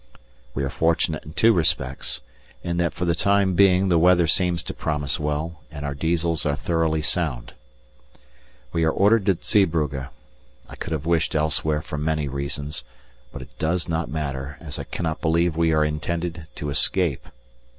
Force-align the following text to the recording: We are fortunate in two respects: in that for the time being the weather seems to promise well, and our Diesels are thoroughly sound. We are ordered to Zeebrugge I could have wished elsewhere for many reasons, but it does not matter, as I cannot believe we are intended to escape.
We 0.55 0.63
are 0.63 0.71
fortunate 0.71 1.23
in 1.25 1.33
two 1.33 1.53
respects: 1.53 2.21
in 2.63 2.77
that 2.77 2.95
for 2.95 3.05
the 3.05 3.13
time 3.13 3.53
being 3.53 3.89
the 3.89 3.99
weather 3.99 4.25
seems 4.25 4.63
to 4.63 4.73
promise 4.73 5.19
well, 5.19 5.61
and 5.69 5.85
our 5.85 5.93
Diesels 5.93 6.43
are 6.43 6.55
thoroughly 6.55 7.03
sound. 7.03 7.53
We 8.73 8.83
are 8.83 8.89
ordered 8.89 9.27
to 9.27 9.37
Zeebrugge 9.43 10.07
I 10.67 10.75
could 10.75 10.91
have 10.91 11.05
wished 11.05 11.35
elsewhere 11.35 11.83
for 11.83 11.99
many 11.99 12.27
reasons, 12.27 12.83
but 13.31 13.43
it 13.43 13.59
does 13.59 13.87
not 13.87 14.09
matter, 14.09 14.57
as 14.59 14.79
I 14.79 14.85
cannot 14.85 15.21
believe 15.21 15.55
we 15.55 15.71
are 15.71 15.85
intended 15.85 16.47
to 16.55 16.71
escape. 16.71 17.27